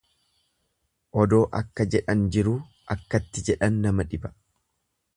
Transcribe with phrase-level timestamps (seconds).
[1.25, 2.57] Odoo akka jedhan jiruu
[2.97, 4.37] akkatti jedhan nama dhiba.